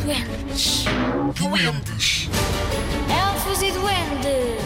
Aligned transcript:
duendes. 0.00 0.84
Duendes. 1.34 2.28
Elfos 3.10 3.62
e 3.62 3.70
duendes. 3.72 4.60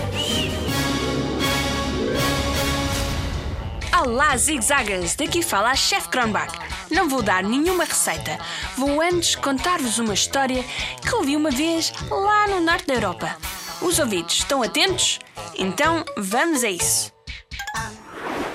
Olá, 4.01 4.37
zigzagas! 4.37 5.17
Daqui 5.17 5.43
fala 5.43 5.71
a 5.71 5.75
Chef 5.75 6.09
Kronbach. 6.09 6.53
Não 6.91 7.09
vou 7.09 7.23
dar 7.23 7.43
nenhuma 7.43 7.85
receita. 7.85 8.39
Vou 8.77 9.01
antes 9.01 9.35
contar-vos 9.35 9.99
uma 9.99 10.15
história 10.15 10.65
que 11.03 11.15
ouvi 11.15 11.37
uma 11.37 11.51
vez 11.51 11.93
lá 12.11 12.47
no 12.47 12.61
norte 12.61 12.87
da 12.87 12.95
Europa. 12.95 13.37
Os 13.83 13.99
ouvidos 13.99 14.35
estão 14.35 14.63
atentos? 14.63 15.19
Então 15.59 16.05
vamos 16.17 16.63
a 16.63 16.71
isso. 16.71 17.13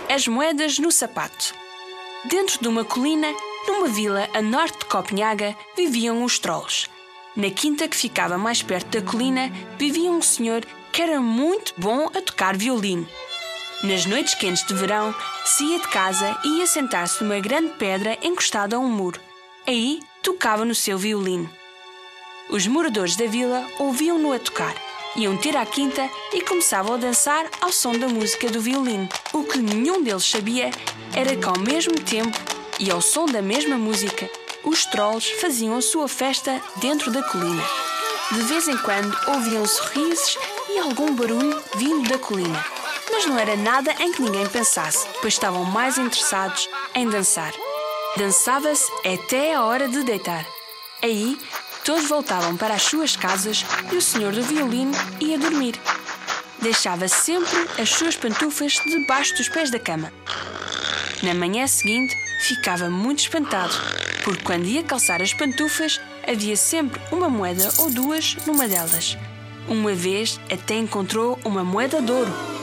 As 0.10 0.28
moedas 0.28 0.80
no 0.80 0.92
sapato. 0.92 1.54
Dentro 2.30 2.60
de 2.62 2.68
uma 2.68 2.84
colina, 2.84 3.28
numa 3.70 3.88
vila 3.88 4.28
a 4.34 4.42
norte 4.42 4.80
de 4.80 4.86
Copenhaga, 4.86 5.56
viviam 5.78 6.24
os 6.24 6.40
trolls. 6.40 6.90
Na 7.36 7.52
quinta 7.52 7.88
que 7.88 7.96
ficava 7.96 8.36
mais 8.36 8.64
perto 8.64 9.00
da 9.00 9.06
colina, 9.06 9.52
vivia 9.78 10.10
um 10.10 10.24
senhor 10.24 10.66
que 10.92 11.04
era 11.04 11.22
muito 11.22 11.76
bom 11.78 12.08
a 12.08 12.20
tocar 12.20 12.58
violino. 12.58 13.08
Nas 13.84 14.08
noites 14.08 14.34
quentes 14.34 14.66
de 14.66 14.74
verão, 14.74 15.14
saía 15.46 15.80
de 15.80 15.88
casa 15.88 16.36
e 16.44 16.58
ia 16.58 16.68
sentar-se 16.68 17.24
numa 17.24 17.40
grande 17.40 17.70
pedra 17.78 18.18
encostada 18.24 18.76
a 18.76 18.80
um 18.80 18.90
muro. 18.90 19.22
Aí 19.68 20.00
tocava 20.24 20.66
no 20.66 20.74
seu 20.74 20.98
violino. 20.98 21.48
Os 22.50 22.66
moradores 22.66 23.16
da 23.16 23.28
vila 23.28 23.64
ouviam-no 23.78 24.34
a 24.34 24.40
tocar, 24.40 24.76
iam 25.16 25.38
ter 25.38 25.56
à 25.56 25.66
quinta 25.66 26.10
e 26.34 26.42
começavam 26.42 26.96
a 26.96 26.98
dançar 26.98 27.46
ao 27.62 27.72
som 27.72 27.92
da 27.92 28.08
música 28.08 28.50
do 28.50 28.60
violino. 28.60 29.08
O 29.32 29.44
que 29.44 29.60
nenhum 29.60 30.02
deles 30.02 30.26
sabia 30.26 30.72
era 31.16 31.36
que, 31.36 31.46
ao 31.46 31.60
mesmo 31.60 31.94
tempo 32.02 32.59
e 32.80 32.90
ao 32.90 33.02
som 33.02 33.26
da 33.26 33.42
mesma 33.42 33.78
música, 33.78 34.30
os 34.64 34.86
trolls 34.86 35.30
faziam 35.40 35.78
a 35.78 35.82
sua 35.82 36.08
festa 36.08 36.62
dentro 36.78 37.12
da 37.12 37.22
colina. 37.24 37.64
De 38.32 38.42
vez 38.44 38.68
em 38.68 38.78
quando 38.78 39.16
ouviam 39.28 39.66
sorrisos 39.66 40.38
e 40.70 40.80
algum 40.80 41.14
barulho 41.14 41.62
vindo 41.76 42.10
da 42.10 42.18
colina 42.18 42.64
mas 43.12 43.26
não 43.26 43.38
era 43.38 43.56
nada 43.56 43.94
em 44.00 44.12
que 44.12 44.22
ninguém 44.22 44.48
pensasse, 44.48 45.06
pois 45.20 45.34
estavam 45.34 45.66
mais 45.66 45.98
interessados 45.98 46.70
em 46.96 47.10
dançar. 47.10 47.52
Dançava-se 48.16 48.90
até 49.06 49.54
a 49.54 49.64
hora 49.64 49.88
de 49.88 50.04
deitar. 50.04 50.46
Aí, 51.02 51.38
todos 51.84 52.08
voltavam 52.08 52.56
para 52.56 52.76
as 52.76 52.84
suas 52.84 53.16
casas 53.16 53.66
e 53.92 53.96
o 53.96 54.02
senhor 54.02 54.32
do 54.32 54.42
violino 54.42 54.94
ia 55.20 55.38
dormir. 55.38 55.80
Deixava 56.60 57.08
sempre 57.08 57.68
as 57.78 57.90
suas 57.90 58.16
pantufas 58.16 58.80
debaixo 58.86 59.36
dos 59.36 59.50
pés 59.50 59.70
da 59.70 59.80
cama. 59.80 60.12
Na 61.24 61.34
manhã 61.34 61.68
seguinte, 61.68 62.16
ficava 62.40 62.90
muito 62.90 63.20
espantado, 63.20 63.76
porque 64.24 64.44
quando 64.44 64.66
ia 64.66 64.84
calçar 64.84 65.22
as 65.22 65.34
pantufas, 65.34 66.02
havia 66.28 66.56
sempre 66.56 67.00
uma 67.12 67.30
moeda 67.30 67.72
ou 67.78 67.92
duas 67.92 68.36
numa 68.48 68.68
delas. 68.68 69.18
Uma 69.68 69.94
vez 69.94 70.40
até 70.52 70.76
encontrou 70.76 71.38
uma 71.46 71.64
moeda 71.64 72.02
de 72.02 72.12
ouro 72.12 72.60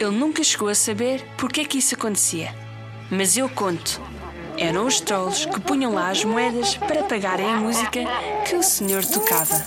ele 0.00 0.16
nunca 0.16 0.42
chegou 0.42 0.68
a 0.68 0.74
saber 0.74 1.22
porque 1.36 1.60
é 1.60 1.64
que 1.64 1.76
isso 1.76 1.94
acontecia. 1.94 2.54
Mas 3.10 3.36
eu 3.36 3.48
conto. 3.50 4.00
Eram 4.56 4.86
os 4.86 4.98
trolls 4.98 5.46
que 5.46 5.60
punham 5.60 5.92
lá 5.92 6.08
as 6.08 6.24
moedas 6.24 6.76
para 6.76 7.02
pagarem 7.02 7.46
a 7.46 7.56
música 7.56 8.00
que 8.48 8.56
o 8.56 8.62
senhor 8.62 9.04
tocava. 9.04 9.62